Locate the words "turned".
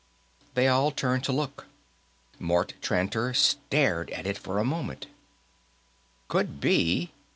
0.89-1.23